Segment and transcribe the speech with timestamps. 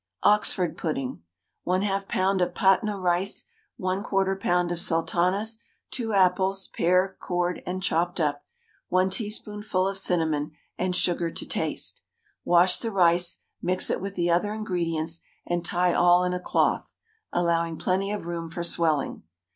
[0.23, 1.21] OXFORD PUDDING.
[1.67, 2.41] 1/2 lb.
[2.41, 3.45] of Patna rice,
[3.79, 4.71] 1/4 lb.
[4.71, 5.59] of sultanas,
[5.91, 8.43] 2 apples, pared, cored, and chopped up,
[8.89, 12.01] 1 teaspoonful of cinnamon, and sugar to taste.
[12.43, 16.95] Wash the rice, mix it with the other ingredients, and tie all in a cloth,
[17.31, 19.21] allowing plenty of room for swelling.